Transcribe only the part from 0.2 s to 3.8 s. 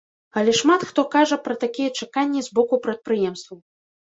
Але шмат хто кажа пра такія чаканні з боку прадпрыемстваў.